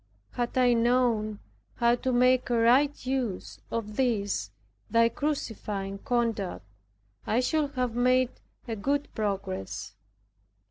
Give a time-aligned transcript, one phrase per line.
[0.31, 1.37] Had I known
[1.75, 4.49] how to make a right use of this
[4.89, 6.65] thy crucifying conduct,
[7.27, 8.31] I should have made
[8.67, 9.93] a good progress.